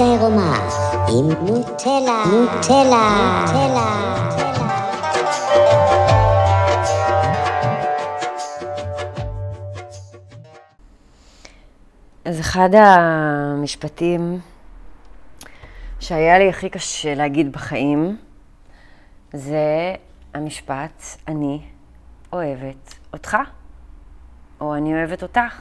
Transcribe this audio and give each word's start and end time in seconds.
עירומה 0.00 0.68
עם 1.08 1.28
נוטלה, 1.46 2.24
נוטלה, 2.32 3.08
נוטלה. 3.42 4.16
אז 12.24 12.40
אחד 12.40 12.68
המשפטים 12.72 14.40
שהיה 16.00 16.38
לי 16.38 16.48
הכי 16.48 16.68
קשה 16.68 17.14
להגיד 17.14 17.52
בחיים, 17.52 18.16
זה 19.32 19.94
המשפט, 20.34 21.02
אני 21.28 21.60
אוהבת 22.32 22.94
אותך, 23.12 23.36
או 24.60 24.74
אני 24.76 24.94
אוהבת 24.94 25.22
אותך. 25.22 25.60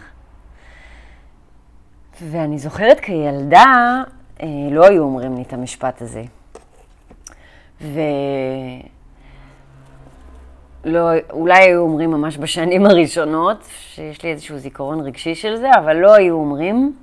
ואני 2.21 2.59
זוכרת 2.59 2.99
כילדה, 2.99 4.03
לא 4.71 4.85
היו 4.85 5.03
אומרים 5.03 5.35
לי 5.35 5.41
את 5.41 5.53
המשפט 5.53 6.01
הזה. 6.01 6.23
ולא, 10.85 11.09
אולי 11.31 11.63
היו 11.63 11.81
אומרים 11.81 12.11
ממש 12.11 12.37
בשנים 12.37 12.85
הראשונות, 12.89 13.57
שיש 13.69 14.23
לי 14.23 14.31
איזשהו 14.31 14.57
זיכרון 14.57 14.99
רגשי 14.99 15.35
של 15.35 15.55
זה, 15.55 15.69
אבל 15.79 15.95
לא 15.95 16.13
היו 16.13 16.35
אומרים. 16.35 16.95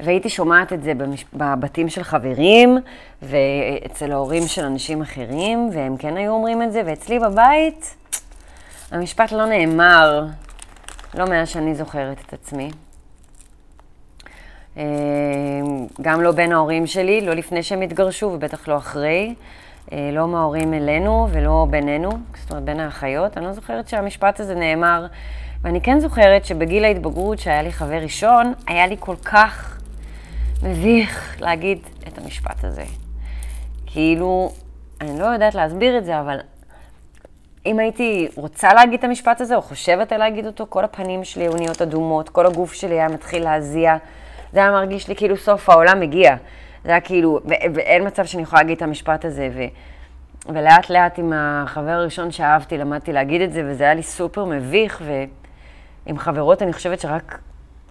והייתי 0.00 0.28
שומעת 0.28 0.72
את 0.72 0.82
זה 0.82 0.94
במש... 0.94 1.24
בבתים 1.34 1.88
של 1.88 2.02
חברים, 2.02 2.78
ואצל 3.22 4.12
ההורים 4.12 4.42
של 4.46 4.64
אנשים 4.64 5.02
אחרים, 5.02 5.70
והם 5.72 5.96
כן 5.96 6.16
היו 6.16 6.32
אומרים 6.32 6.62
את 6.62 6.72
זה, 6.72 6.82
ואצלי 6.86 7.18
בבית 7.18 7.96
המשפט 8.90 9.32
לא 9.32 9.46
נאמר, 9.46 10.26
לא 11.14 11.24
מאז 11.24 11.48
שאני 11.48 11.74
זוכרת 11.74 12.16
את 12.26 12.32
עצמי. 12.32 12.70
אה, 14.76 14.82
גם 16.02 16.20
לא 16.20 16.32
בין 16.32 16.52
ההורים 16.52 16.86
שלי, 16.86 17.20
לא 17.20 17.34
לפני 17.34 17.62
שהם 17.62 17.80
התגרשו 17.80 18.26
ובטח 18.26 18.68
לא 18.68 18.76
אחרי. 18.76 19.34
אה, 19.92 20.10
לא 20.12 20.28
מההורים 20.28 20.74
אלינו 20.74 21.28
ולא 21.30 21.66
בינינו, 21.70 22.10
זאת 22.34 22.50
אומרת 22.50 22.64
בין 22.64 22.80
האחיות. 22.80 23.38
אני 23.38 23.46
לא 23.46 23.52
זוכרת 23.52 23.88
שהמשפט 23.88 24.40
הזה 24.40 24.54
נאמר, 24.54 25.06
ואני 25.62 25.80
כן 25.80 26.00
זוכרת 26.00 26.44
שבגיל 26.44 26.84
ההתבגרות, 26.84 27.38
שהיה 27.38 27.62
לי 27.62 27.72
חבר 27.72 28.02
ראשון, 28.02 28.52
היה 28.66 28.86
לי 28.86 28.96
כל 29.00 29.16
כך 29.24 29.80
מביך 30.62 31.36
להגיד 31.40 31.78
את 32.08 32.18
המשפט 32.18 32.64
הזה. 32.64 32.84
כאילו, 33.86 34.52
אני 35.00 35.18
לא 35.18 35.24
יודעת 35.24 35.54
להסביר 35.54 35.98
את 35.98 36.04
זה, 36.04 36.20
אבל 36.20 36.38
אם 37.66 37.78
הייתי 37.78 38.28
רוצה 38.36 38.74
להגיד 38.74 38.98
את 38.98 39.04
המשפט 39.04 39.40
הזה, 39.40 39.56
או 39.56 39.62
חושבת 39.62 40.12
על 40.12 40.18
להגיד 40.18 40.46
אותו, 40.46 40.66
כל 40.68 40.84
הפנים 40.84 41.24
שלי 41.24 41.44
היו 41.44 41.54
נהיות 41.54 41.82
אדומות, 41.82 42.28
כל 42.28 42.46
הגוף 42.46 42.72
שלי 42.72 42.94
היה 42.94 43.08
מתחיל 43.08 43.42
להזיע. 43.42 43.96
זה 44.52 44.60
היה 44.60 44.70
מרגיש 44.70 45.08
לי 45.08 45.16
כאילו 45.16 45.36
סוף 45.36 45.70
העולם 45.70 46.00
מגיע. 46.00 46.36
זה 46.84 46.90
היה 46.90 47.00
כאילו, 47.00 47.40
ואין 47.74 48.06
מצב 48.06 48.24
שאני 48.24 48.42
יכולה 48.42 48.62
להגיד 48.62 48.76
את 48.76 48.82
המשפט 48.82 49.24
הזה. 49.24 49.48
ו... 49.54 49.60
ולאט 50.46 50.90
לאט 50.90 51.18
עם 51.18 51.32
החבר 51.36 51.90
הראשון 51.90 52.30
שאהבתי, 52.30 52.78
למדתי 52.78 53.12
להגיד 53.12 53.40
את 53.40 53.52
זה, 53.52 53.62
וזה 53.66 53.84
היה 53.84 53.94
לי 53.94 54.02
סופר 54.02 54.44
מביך, 54.44 55.02
ועם 56.06 56.18
חברות 56.18 56.62
אני 56.62 56.72
חושבת 56.72 57.00
שרק 57.00 57.40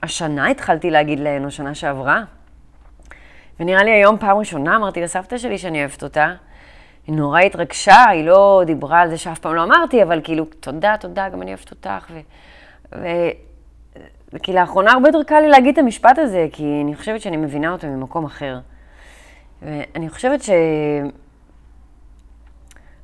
השנה 0.04 0.48
התחלתי 0.48 0.90
להגיד 0.92 1.20
להן, 1.20 1.46
או 1.46 1.52
שנה 1.52 1.76
שעברה. 1.76 2.22
ונראה 3.60 3.84
לי 3.84 3.92
היום 3.92 4.18
פעם 4.18 4.38
ראשונה 4.38 4.76
אמרתי 4.76 5.02
לסבתא 5.02 5.38
שלי 5.38 5.58
שאני 5.58 5.80
אוהבת 5.80 6.04
אותה. 6.04 6.34
היא 7.08 7.16
נורא 7.16 7.40
התרגשה, 7.40 8.06
היא 8.10 8.26
לא 8.26 8.62
דיברה 8.66 9.02
על 9.02 9.10
זה 9.10 9.18
שאף 9.18 9.40
פעם 9.40 9.56
לא 9.56 9.64
אמרתי, 9.64 10.04
אבל 10.04 10.22
כאילו, 10.24 10.46
תודה, 10.60 10.96
תודה, 11.00 11.30
גם 11.30 11.42
אני 11.42 11.52
אוהבת 11.52 11.72
אותך. 11.72 12.12
ו... 12.12 12.20
ו... 12.96 13.08
וכי 14.34 14.54
לאחרונה 14.54 14.92
הרבה 14.92 15.10
יותר 15.10 15.24
קל 15.24 15.40
לי 15.40 15.50
להגיד 15.50 15.74
את 15.74 15.78
המשפט 15.78 16.18
הזה, 16.18 16.48
כי 16.52 16.82
אני 16.84 16.96
חושבת 16.96 17.22
שאני 17.22 17.38
מבינה 17.38 17.72
אותו 17.72 17.88
ממקום 17.88 18.26
אחר. 18.26 18.60
ואני 19.62 20.10
חושבת 20.10 20.44
ש... 20.44 20.50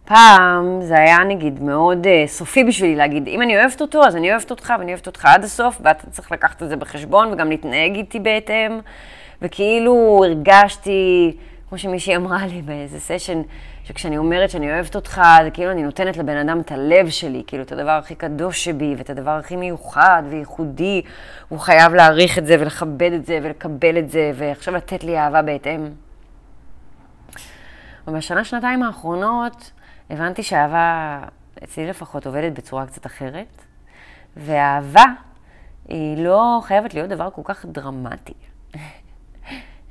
פעם 0.06 0.82
זה 0.82 0.96
היה 0.98 1.18
נגיד 1.24 1.64
מאוד 1.64 2.06
uh, 2.06 2.28
סופי 2.28 2.64
בשבילי 2.64 2.96
להגיד, 2.96 3.28
אם 3.28 3.42
אני 3.42 3.58
אוהבת 3.58 3.82
אותו, 3.82 4.04
אז 4.04 4.16
אני 4.16 4.32
אוהבת 4.32 4.52
אותך 4.52 4.74
ואני 4.80 4.92
אוהבת 4.92 5.08
אותך 5.08 5.26
עד 5.26 5.44
הסוף, 5.44 5.82
ואתה 5.84 6.10
צריך 6.10 6.32
לקחת 6.32 6.64
את 6.64 6.70
זה 6.70 6.76
בחשבון 6.76 7.34
וגם 7.34 7.50
להתנהג 7.50 7.96
איתי 7.96 8.20
בהתאם. 8.20 8.80
וכאילו 9.42 10.22
הרגשתי, 10.26 11.38
כמו 11.70 11.78
שמישהי 11.78 12.16
אמרה 12.16 12.46
לי 12.48 12.62
באיזה 12.62 13.00
סשן, 13.00 13.42
שכשאני 13.88 14.18
אומרת 14.18 14.50
שאני 14.50 14.72
אוהבת 14.72 14.96
אותך, 14.96 15.22
זה 15.44 15.52
כאילו 15.52 15.72
אני 15.72 15.84
נותנת 15.84 16.18
לבן 16.18 16.38
אדם 16.38 16.60
את 16.60 16.72
הלב 16.72 17.10
שלי, 17.10 17.44
כאילו 17.48 17.64
את 17.64 17.72
הדבר 17.72 17.92
הכי 17.92 18.16
קדוש 18.16 18.64
שבי, 18.64 18.96
ואת 18.98 19.10
הדבר 19.10 19.32
הכי 19.32 19.56
מיוחד 19.56 20.24
וייחודי. 20.30 21.02
הוא 21.50 21.60
חייב 21.60 21.94
להעריך 21.94 22.38
את 22.38 22.46
זה 22.46 22.56
ולכבד 22.60 23.12
את 23.16 23.26
זה 23.26 23.40
ולקבל 23.44 23.98
את 23.98 24.10
זה, 24.10 24.32
ועכשיו 24.36 24.76
לתת 24.76 25.04
לי 25.04 25.20
אהבה 25.20 25.42
בהתאם. 25.42 25.90
ובשנה, 28.08 28.44
שנתיים 28.44 28.84
האחרונות 28.84 29.72
הבנתי 30.10 30.44
שאהבה, 30.44 31.20
אצלי 31.64 31.88
לפחות, 31.88 32.26
עובדת 32.26 32.52
בצורה 32.52 32.86
קצת 32.86 33.06
אחרת, 33.06 33.62
ואהבה 34.38 35.06
היא 35.88 36.18
לא 36.18 36.60
חייבת 36.64 36.94
להיות 36.94 37.10
דבר 37.10 37.30
כל 37.30 37.42
כך 37.44 37.66
דרמטי. 37.66 38.34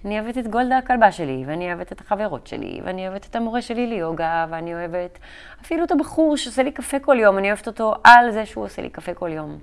אני 0.04 0.20
אוהבת 0.20 0.38
את 0.38 0.48
גולדה 0.48 0.78
הכלבה 0.78 1.12
שלי, 1.12 1.44
ואני 1.46 1.68
אוהבת 1.68 1.92
את 1.92 2.00
החברות 2.00 2.46
שלי, 2.46 2.80
ואני 2.84 3.08
אוהבת 3.08 3.26
את 3.26 3.36
המורה 3.36 3.62
שלי 3.62 3.86
ליוגה, 3.86 4.46
ואני 4.50 4.74
אוהבת 4.74 5.18
אפילו 5.62 5.84
את 5.84 5.92
הבחור 5.92 6.36
שעושה 6.36 6.62
לי 6.62 6.72
קפה 6.72 6.98
כל 6.98 7.16
יום, 7.20 7.38
אני 7.38 7.48
אוהבת 7.48 7.66
אותו 7.66 7.94
על 8.04 8.30
זה 8.30 8.46
שהוא 8.46 8.64
עושה 8.64 8.82
לי 8.82 8.88
קפה 8.90 9.14
כל 9.14 9.32
יום. 9.32 9.58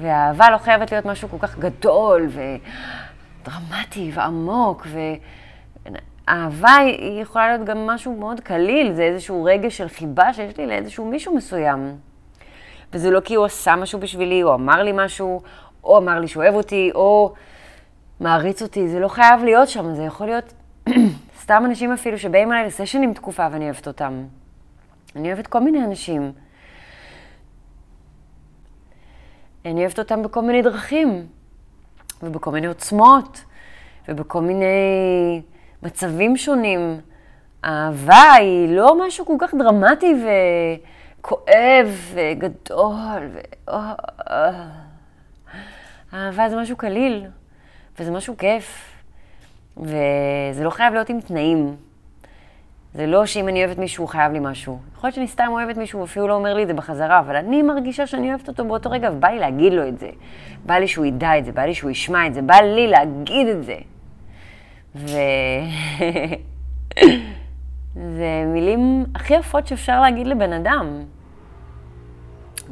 ואהבה 0.00 0.50
לא 0.50 0.58
חייבת 0.58 0.92
להיות 0.92 1.06
משהו 1.06 1.28
כל 1.28 1.36
כך 1.38 1.58
גדול 1.58 2.28
ודרמטי 3.42 4.10
ועמוק, 4.14 4.86
ואהבה 6.26 6.76
היא 6.76 7.22
יכולה 7.22 7.48
להיות 7.48 7.68
גם 7.68 7.86
משהו 7.86 8.16
מאוד 8.16 8.40
קליל, 8.40 8.92
זה 8.92 9.02
איזשהו 9.02 9.44
רגש 9.44 9.76
של 9.76 9.88
חיבה 9.88 10.32
שיש 10.32 10.56
לי 10.56 10.66
לאיזשהו 10.66 11.04
מישהו 11.04 11.34
מסוים. 11.34 11.96
וזה 12.92 13.10
לא 13.10 13.20
כי 13.20 13.34
הוא 13.34 13.44
עשה 13.44 13.76
משהו 13.76 14.00
בשבילי, 14.00 14.42
או 14.42 14.54
אמר 14.54 14.82
לי 14.82 14.92
משהו, 14.94 15.42
או 15.84 15.98
אמר 15.98 16.20
לי 16.20 16.28
שהוא 16.28 16.42
אוהב 16.42 16.54
אותי, 16.54 16.90
או... 16.94 17.34
מעריץ 18.20 18.62
אותי, 18.62 18.88
זה 18.88 19.00
לא 19.00 19.08
חייב 19.08 19.44
להיות 19.44 19.68
שם, 19.68 19.94
זה 19.94 20.02
יכול 20.02 20.26
להיות 20.26 20.52
סתם 21.42 21.62
אנשים 21.66 21.92
אפילו 21.92 22.18
שבאים 22.18 22.52
אליי 22.52 22.66
לסשנים 22.66 23.14
תקופה 23.14 23.46
ואני 23.52 23.64
אוהבת 23.64 23.86
אותם. 23.86 24.24
אני 25.16 25.28
אוהבת 25.28 25.46
כל 25.46 25.60
מיני 25.60 25.84
אנשים. 25.84 26.32
אני 29.64 29.80
אוהבת 29.80 29.98
אותם 29.98 30.22
בכל 30.22 30.42
מיני 30.42 30.62
דרכים, 30.62 31.26
ובכל 32.22 32.50
מיני 32.50 32.66
עוצמות, 32.66 33.44
ובכל 34.08 34.40
מיני 34.40 35.42
מצבים 35.82 36.36
שונים. 36.36 37.00
אהבה 37.64 38.32
היא 38.32 38.76
לא 38.76 39.06
משהו 39.06 39.26
כל 39.26 39.36
כך 39.38 39.54
דרמטי 39.54 40.14
וכואב 41.20 42.14
וגדול. 42.14 43.30
ו... 43.32 43.38
אהבה 46.14 46.48
זה 46.48 46.56
משהו 46.56 46.76
קליל. 46.76 47.26
וזה 47.98 48.10
משהו 48.10 48.36
כיף, 48.36 48.92
וזה 49.76 50.64
לא 50.64 50.70
חייב 50.70 50.92
להיות 50.94 51.08
עם 51.08 51.20
תנאים. 51.20 51.76
זה 52.94 53.06
לא 53.06 53.26
שאם 53.26 53.48
אני 53.48 53.64
אוהבת 53.64 53.78
מישהו, 53.78 54.04
הוא 54.04 54.08
חייב 54.08 54.32
לי 54.32 54.38
משהו. 54.40 54.78
יכול 54.94 55.08
להיות 55.08 55.14
שאני 55.14 55.28
סתם 55.28 55.46
אוהבת 55.48 55.76
מישהו, 55.76 55.98
הוא 55.98 56.04
אפילו 56.04 56.28
לא 56.28 56.34
אומר 56.34 56.54
לי 56.54 56.62
את 56.62 56.68
זה 56.68 56.74
בחזרה, 56.74 57.18
אבל 57.18 57.36
אני 57.36 57.62
מרגישה 57.62 58.06
שאני 58.06 58.30
אוהבת 58.30 58.48
אותו 58.48 58.64
באותו 58.64 58.90
רגע, 58.90 59.10
ובא 59.12 59.28
לי 59.28 59.38
להגיד 59.38 59.72
לו 59.72 59.88
את 59.88 59.98
זה. 59.98 60.10
בא 60.66 60.74
לי 60.74 60.88
שהוא 60.88 61.06
ידע 61.06 61.38
את 61.38 61.44
זה, 61.44 61.52
בא 61.52 61.62
לי 61.62 61.74
שהוא 61.74 61.90
ישמע 61.90 62.26
את 62.26 62.34
זה, 62.34 62.42
בא 62.42 62.54
לי 62.54 62.86
להגיד 62.86 63.46
את 63.48 63.64
זה. 63.64 63.76
ו... 64.94 65.16
זה 68.16 68.44
מילים 68.46 69.04
הכי 69.14 69.34
יפות 69.34 69.66
שאפשר 69.66 70.00
להגיד 70.00 70.26
לבן 70.26 70.52
אדם. 70.52 71.04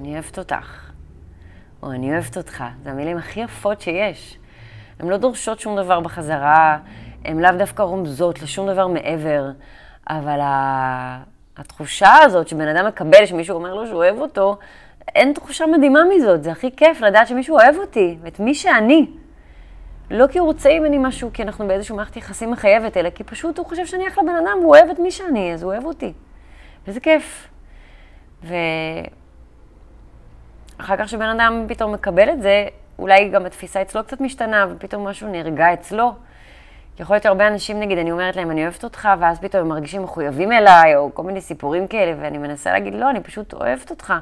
אני 0.00 0.12
אוהבת 0.12 0.38
אותך, 0.38 0.91
או 1.82 1.93
אני 1.93 2.12
אוהבת 2.12 2.37
אותך. 2.37 2.65
זה 2.82 2.91
המילים 2.91 3.17
הכי 3.17 3.41
יפות 3.41 3.81
שיש. 3.81 4.38
הן 5.00 5.08
לא 5.08 5.17
דורשות 5.17 5.61
שום 5.61 5.76
דבר 5.76 6.00
בחזרה, 6.00 6.79
הן 7.25 7.41
לאו 7.41 7.50
דווקא 7.58 7.82
רומזות 7.82 8.43
לשום 8.43 8.67
דבר 8.67 8.87
מעבר, 8.87 9.50
אבל 10.08 10.41
התחושה 11.56 12.14
הזאת 12.23 12.49
שבן 12.49 12.69
אדם 12.69 12.87
מקבל, 12.87 13.26
שמישהו 13.26 13.55
אומר 13.56 13.75
לו 13.75 13.87
שהוא 13.87 13.96
אוהב 13.96 14.19
אותו, 14.19 14.56
אין 15.14 15.32
תחושה 15.32 15.67
מדהימה 15.67 16.00
מזאת. 16.17 16.43
זה 16.44 16.52
הכי 16.52 16.76
כיף 16.76 17.00
לדעת 17.00 17.29
שמישהו 17.29 17.56
אוהב 17.56 17.76
אותי, 17.76 18.19
ואת 18.23 18.41
מי 18.41 18.55
שאני. 18.55 19.06
לא 20.11 20.26
כי 20.26 20.38
הוא 20.38 20.46
רוצה 20.46 20.70
ממני 20.79 20.99
משהו, 20.99 21.31
כי 21.32 21.43
אנחנו 21.43 21.69
באיזשהו 21.69 21.96
מערכת 21.96 22.17
יחסים 22.17 22.50
מחייבת, 22.50 22.96
אלא 22.96 23.11
כי 23.11 23.25
פשוט 23.25 23.58
הוא 23.58 23.67
חושב 23.67 23.87
שאני 23.87 24.08
אחלה 24.08 24.25
בן 24.25 24.37
אדם, 24.46 24.58
והוא 24.61 24.76
אוהב 24.76 24.91
את 24.91 24.99
מי 24.99 25.11
שאני, 25.11 25.55
אז 25.55 25.62
הוא 25.62 25.73
אוהב 25.73 25.85
אותי. 25.85 26.12
וזה 26.87 27.00
כיף. 27.00 27.49
ואחר 28.43 28.56
כך 30.99 31.08
שבן 31.08 31.29
אדם 31.29 31.64
פתאום 31.69 31.93
מקבל 31.93 32.31
את 32.31 32.43
זה, 32.43 32.67
אולי 32.99 33.29
גם 33.29 33.46
התפיסה 33.46 33.82
אצלו 33.82 34.05
קצת 34.05 34.20
משתנה, 34.20 34.67
ופתאום 34.70 35.08
משהו 35.08 35.29
נרגע 35.29 35.73
אצלו. 35.73 36.12
יכול 36.99 37.17
להיות 37.17 37.26
הרבה 37.26 37.49
אנשים, 37.49 37.81
נגיד, 37.81 37.99
אני 37.99 38.12
אומרת 38.12 38.37
להם, 38.37 38.50
אני 38.50 38.62
אוהבת 38.62 38.85
אותך, 38.85 39.08
ואז 39.20 39.38
פתאום 39.41 39.62
הם 39.62 39.69
מרגישים 39.69 40.02
מחויבים 40.02 40.52
אליי, 40.52 40.96
או 40.96 41.14
כל 41.14 41.23
מיני 41.23 41.41
סיפורים 41.41 41.87
כאלה, 41.88 42.12
ואני 42.20 42.38
מנסה 42.38 42.73
להגיד, 42.73 42.94
לא, 42.94 43.11
אני 43.11 43.20
פשוט 43.20 43.55
אוהבת 43.55 43.91
אותך. 43.91 44.14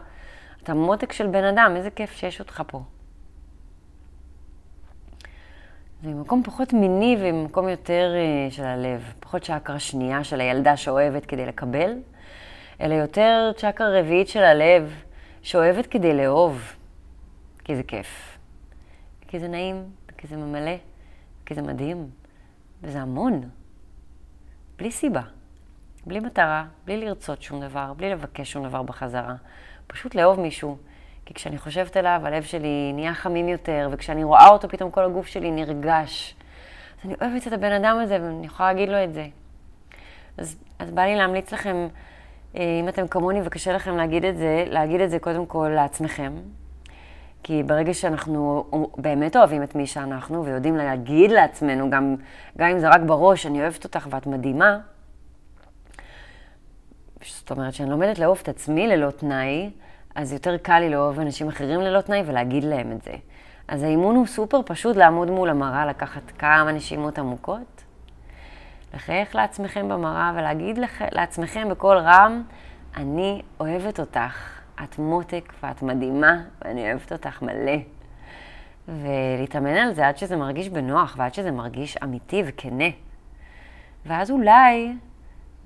אתה 0.63 0.75
מותק 0.75 1.13
של 1.13 1.27
בן 1.27 1.45
אדם, 1.45 1.73
איזה 1.77 1.91
כיף 1.91 2.13
שיש 2.13 2.41
אותך 2.41 2.63
פה. 2.67 2.83
זה 6.03 6.09
ממקום 6.09 6.43
פחות 6.43 6.73
מיני 6.73 7.17
וממקום 7.21 7.69
יותר 7.69 8.13
אה, 8.15 8.51
של 8.51 8.65
הלב. 8.65 9.13
פחות 9.21 9.43
צ'קרה 9.43 9.79
שנייה 9.79 10.25
של 10.25 10.41
הילדה 10.41 10.77
שאוהבת 10.77 11.27
כדי 11.27 11.47
לקבל, 11.47 11.93
אלא 12.81 12.95
יותר 12.95 13.51
צ'קרה 13.57 14.01
רביעית 14.01 14.29
של 14.29 14.43
הלב, 14.43 14.95
שאוהבת 15.43 15.87
כדי 15.87 16.15
לאהוב. 16.15 16.75
כי 17.65 17.77
זה 17.77 17.83
כיף. 17.83 18.32
כי 19.33 19.39
זה 19.39 19.49
נעים, 19.49 19.85
כי 20.19 20.27
זה 20.27 20.37
ממלא, 20.37 20.77
כי 21.47 21.55
זה 21.55 21.63
מדהים. 21.63 22.11
וזה 22.83 23.01
המון. 23.01 23.49
בלי 24.79 24.91
סיבה. 24.91 25.21
בלי 26.07 26.21
מטרה, 26.21 26.65
בלי 26.85 26.97
לרצות 26.97 27.43
שום 27.43 27.61
דבר, 27.61 27.93
בלי 27.97 28.11
לבקש 28.11 28.53
שום 28.53 28.69
דבר 28.69 28.83
בחזרה. 28.83 29.35
פשוט 29.87 30.15
לאהוב 30.15 30.41
מישהו. 30.41 30.77
כי 31.27 31.35
כשאני 31.35 31.59
חושבת 31.59 31.97
עליו, 31.97 32.21
הלב 32.25 32.43
שלי 32.43 32.93
נהיה 32.95 33.15
חמים 33.15 33.49
יותר, 33.49 33.89
וכשאני 33.93 34.25
רואה 34.25 34.49
אותו, 34.49 34.69
פתאום 34.69 34.91
כל 34.91 35.05
הגוף 35.05 35.27
שלי 35.27 35.51
נרגש. 35.51 36.35
אז 37.01 37.11
אני 37.11 37.15
אוהבת 37.21 37.47
את 37.47 37.53
הבן 37.53 37.73
אדם 37.73 37.99
הזה, 38.03 38.19
ואני 38.23 38.47
יכולה 38.47 38.73
להגיד 38.73 38.89
לו 38.89 39.05
את 39.05 39.15
זה. 39.15 39.27
אז, 40.37 40.57
אז 40.79 40.91
בא 40.91 41.03
לי 41.03 41.17
להמליץ 41.17 41.53
לכם, 41.53 41.89
אה, 42.57 42.81
אם 42.81 42.89
אתם 42.89 43.09
כמוני 43.09 43.41
וקשה 43.45 43.73
לכם 43.73 43.97
להגיד 43.97 44.25
את 44.25 44.37
זה, 44.37 44.65
להגיד 44.67 45.01
את 45.01 45.11
זה 45.11 45.19
קודם 45.19 45.47
כל 45.47 45.71
לעצמכם. 45.75 46.33
כי 47.43 47.63
ברגע 47.63 47.95
שאנחנו 47.95 48.65
באמת 48.97 49.37
אוהבים 49.37 49.63
את 49.63 49.75
מי 49.75 49.87
שאנחנו, 49.87 50.45
ויודעים 50.45 50.77
להגיד 50.77 51.31
לעצמנו, 51.31 51.91
גם, 51.91 52.17
גם 52.59 52.69
אם 52.69 52.79
זה 52.79 52.89
רק 52.89 53.01
בראש, 53.01 53.47
אני 53.47 53.63
אוהבת 53.63 53.85
אותך 53.85 54.07
ואת 54.11 54.27
מדהימה, 54.27 54.79
זאת 57.27 57.51
אומרת 57.51 57.75
שאני 57.75 57.91
לומדת 57.91 58.19
לאהוב 58.19 58.39
את 58.43 58.49
עצמי 58.49 58.87
ללא 58.87 59.11
תנאי, 59.11 59.71
אז 60.15 60.33
יותר 60.33 60.57
קל 60.57 60.79
לי 60.79 60.91
לאהוב 60.91 61.21
אנשים 61.21 61.49
אחרים 61.49 61.81
ללא 61.81 62.01
תנאי 62.01 62.23
ולהגיד 62.27 62.65
להם 62.65 62.93
את 62.93 63.03
זה. 63.03 63.13
אז 63.69 63.83
האימון 63.83 64.17
הוא 64.17 64.27
סופר 64.27 64.61
פשוט 64.67 64.97
לעמוד 64.97 65.31
מול 65.31 65.49
המראה, 65.49 65.87
לקחת 65.87 66.23
כמה 66.39 66.73
נשימות 66.73 67.19
עמוקות, 67.19 67.85
לחייך 68.95 69.35
לעצמכם 69.35 69.89
במראה 69.89 70.33
ולהגיד 70.35 70.79
לח... 70.79 71.03
לעצמכם 71.13 71.69
בקול 71.71 71.97
רם, 71.97 72.43
אני 72.97 73.43
אוהבת 73.61 74.01
אותך, 74.01 74.62
את 74.85 74.99
מותק 74.99 75.53
ואת 75.63 75.83
מדהימה 75.83 76.43
ואני 76.63 76.91
אוהבת 76.91 77.13
אותך 77.13 77.43
מלא. 77.43 77.77
ולהתאמן 78.89 79.77
על 79.77 79.95
זה 79.95 80.09
עד 80.09 80.17
שזה 80.17 80.37
מרגיש 80.37 80.69
בנוח 80.69 81.15
ועד 81.19 81.35
שזה 81.35 81.51
מרגיש 81.51 81.97
אמיתי 81.97 82.43
וכנה. 82.47 82.89
ואז 84.07 84.31
אולי 84.31 84.93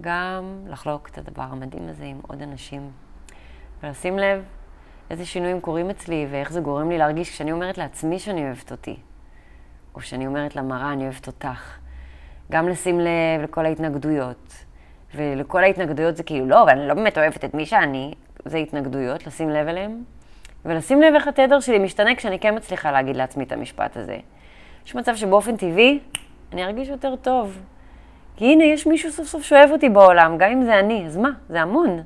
גם 0.00 0.58
לחלוק 0.66 1.08
את 1.08 1.18
הדבר 1.18 1.42
המדהים 1.42 1.88
הזה 1.88 2.04
עם 2.04 2.20
עוד 2.28 2.42
אנשים. 2.42 2.90
ולשים 3.82 4.18
לב 4.18 4.44
איזה 5.10 5.26
שינויים 5.26 5.60
קורים 5.60 5.90
אצלי 5.90 6.26
ואיך 6.30 6.52
זה 6.52 6.60
גורם 6.60 6.90
לי 6.90 6.98
להרגיש 6.98 7.30
כשאני 7.30 7.52
אומרת 7.52 7.78
לעצמי 7.78 8.18
שאני 8.18 8.44
אוהבת 8.46 8.70
אותי, 8.70 8.96
או 9.94 10.00
כשאני 10.00 10.26
אומרת 10.26 10.56
למראה 10.56 10.92
אני 10.92 11.04
אוהבת 11.04 11.26
אותך. 11.26 11.78
גם 12.50 12.68
לשים 12.68 13.00
לב 13.00 13.42
לכל 13.42 13.66
ההתנגדויות. 13.66 14.64
ולכל 15.14 15.64
ההתנגדויות 15.64 16.16
זה 16.16 16.22
כאילו, 16.22 16.46
לא, 16.46 16.62
אבל 16.62 16.70
אני 16.70 16.88
לא 16.88 16.94
באמת 16.94 17.18
אוהבת 17.18 17.44
את 17.44 17.54
מי 17.54 17.66
שאני, 17.66 18.14
זה 18.46 18.58
התנגדויות, 18.58 19.26
לשים 19.26 19.50
לב 19.50 19.68
אליהם. 19.68 20.02
ולשים 20.64 21.02
לב 21.02 21.14
איך 21.14 21.28
התדר 21.28 21.60
שלי 21.60 21.78
משתנה 21.78 22.14
כשאני 22.14 22.38
כן 22.38 22.56
מצליחה 22.56 22.92
להגיד 22.92 23.16
לעצמי 23.16 23.44
את 23.44 23.52
המשפט 23.52 23.96
הזה. 23.96 24.16
יש 24.86 24.94
מצב 24.94 25.16
שבאופן 25.16 25.56
טבעי 25.56 25.98
אני 26.52 26.64
ארגיש 26.64 26.88
יותר 26.88 27.16
טוב. 27.16 27.60
כי 28.36 28.44
הנה, 28.44 28.64
יש 28.64 28.86
מישהו 28.86 29.10
סוף 29.10 29.26
סוף 29.26 29.42
שאוהב 29.42 29.70
אותי 29.70 29.88
בעולם, 29.88 30.38
גם 30.38 30.50
אם 30.50 30.64
זה 30.64 30.78
אני, 30.78 31.06
אז 31.06 31.16
מה? 31.16 31.30
זה 31.48 31.62
המון. 31.62 32.02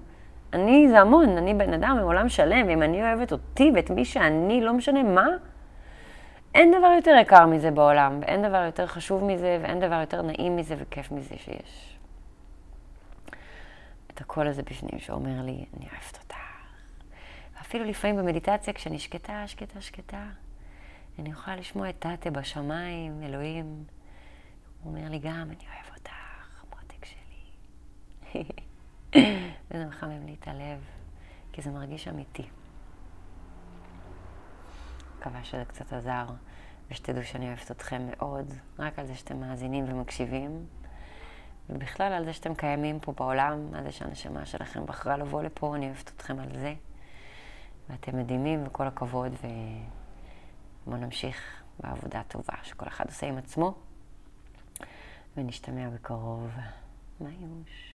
אני 0.53 0.89
זה 0.89 1.01
המון, 1.01 1.37
אני 1.37 1.55
בן 1.55 1.73
אדם 1.75 1.97
עם 1.99 2.05
עולם 2.05 2.29
שלם, 2.29 2.69
ואם 2.69 2.83
אני 2.83 3.03
אוהבת 3.03 3.33
אותי 3.33 3.71
ואת 3.75 3.91
מי 3.91 4.05
שאני, 4.05 4.61
לא 4.61 4.73
משנה 4.73 5.03
מה, 5.03 5.27
אין 6.55 6.75
דבר 6.79 6.93
יותר 6.97 7.17
יקר 7.21 7.47
מזה 7.47 7.71
בעולם, 7.71 8.19
ואין 8.21 8.43
דבר 8.43 8.63
יותר 8.67 8.87
חשוב 8.87 9.25
מזה, 9.25 9.59
ואין 9.63 9.81
דבר 9.81 10.01
יותר 10.01 10.23
נעים 10.23 10.57
מזה 10.57 10.75
וכיף 10.79 11.13
מזה 11.13 11.35
שיש. 11.39 11.99
את 14.15 14.21
הקול 14.21 14.49
הזה 14.49 14.63
בפנים 14.63 14.99
שאומר 14.99 15.43
לי, 15.43 15.65
אני 15.77 15.87
אוהבת 15.87 16.19
אותך. 16.23 16.37
ואפילו 17.57 17.85
לפעמים 17.85 18.17
במדיטציה, 18.17 18.73
כשאני 18.73 18.99
שקטה, 18.99 19.47
שקטה, 19.47 19.81
שקטה, 19.81 20.27
אני 21.19 21.31
יכולה 21.31 21.57
לשמוע 21.57 21.91
את 21.91 22.07
תתה 22.07 22.31
בשמיים, 22.31 23.23
אלוהים. 23.23 23.85
הוא 24.83 24.93
אומר 24.93 25.09
לי 25.09 25.19
גם, 25.19 25.51
אני 25.51 25.65
אוהב 25.67 25.97
אותך, 25.97 26.65
מותק 26.71 27.05
שלי. 27.05 28.45
וזה 29.71 29.87
מחמם 29.87 30.27
לי 30.27 30.37
את 30.41 30.49
הלב, 30.49 30.85
כי 31.53 31.63
זה 31.63 31.71
מרגיש 31.71 32.09
אמיתי. 32.09 32.49
מקווה 35.19 35.45
שזה 35.45 35.65
קצת 35.65 35.93
עזר, 35.93 36.27
ושתדעו 36.91 37.25
שאני 37.25 37.49
אוהבת 37.49 37.71
אתכם 37.71 38.03
מאוד, 38.11 38.55
רק 38.79 38.99
על 38.99 39.07
זה 39.07 39.15
שאתם 39.15 39.41
מאזינים 39.41 39.85
ומקשיבים, 39.89 40.67
ובכלל 41.71 42.13
על 42.13 42.25
זה 42.25 42.33
שאתם 42.33 42.55
קיימים 42.55 43.01
פה 43.01 43.13
בעולם, 43.13 43.75
על 43.75 43.85
זה 43.85 43.93
שהנשמה 43.93 44.47
שלכם 44.47 44.87
בחרה 44.87 45.17
לבוא 45.17 45.43
לפה, 45.43 45.77
אני 45.77 45.87
אוהבת 45.87 46.13
אתכם 46.17 46.39
על 46.41 46.59
זה. 46.59 46.75
ואתם 47.91 48.19
מדהימים, 48.19 48.65
וכל 48.67 48.87
הכבוד, 48.87 49.33
ובואו 50.87 51.01
נמשיך 51.01 51.63
בעבודה 51.81 52.21
הטובה 52.21 52.55
שכל 52.63 52.89
אחד 52.89 53.05
עושה 53.07 53.27
עם 53.27 53.39
עצמו, 53.39 53.75
ונשתמע 55.37 55.89
בקרוב. 55.89 56.51
מיוש. 57.21 57.93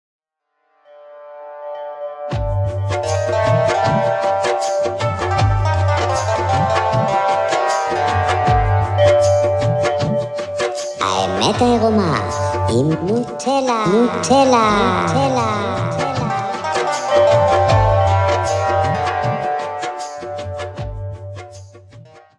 האמת 11.00 11.60
העירומה 11.60 12.43
Nutella. 12.70 13.84
Nutella. 13.84 13.84
Nutella. 13.86 15.44
Nutella. 15.86 17.43